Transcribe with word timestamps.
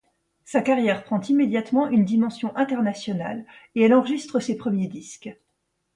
Sa 0.45 0.61
carrière 0.63 1.03
prend 1.03 1.21
immédiatement 1.21 1.87
une 1.87 2.05
dimension 2.05 2.55
internationale 2.57 3.45
et 3.75 3.83
elle 3.83 3.93
enregistre 3.93 4.39
ses 4.39 4.57
premiers 4.57 4.87
disques. 4.87 5.29